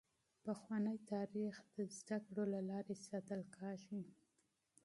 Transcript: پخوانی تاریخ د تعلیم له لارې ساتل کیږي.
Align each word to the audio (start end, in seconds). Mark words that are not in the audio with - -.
پخوانی 0.43 0.97
تاریخ 1.11 1.55
د 1.75 1.77
تعلیم 2.07 2.35
له 2.53 2.59
لارې 2.69 2.95
ساتل 3.07 3.41
کیږي. 3.55 4.01